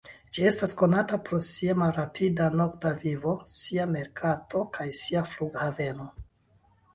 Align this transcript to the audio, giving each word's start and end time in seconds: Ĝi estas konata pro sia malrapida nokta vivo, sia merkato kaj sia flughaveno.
Ĝi 0.35 0.43
estas 0.51 0.71
konata 0.77 1.17
pro 1.27 1.41
sia 1.47 1.75
malrapida 1.81 2.47
nokta 2.61 2.93
vivo, 3.03 3.35
sia 3.57 3.85
merkato 3.97 4.63
kaj 4.79 4.89
sia 5.03 5.25
flughaveno. 5.35 6.09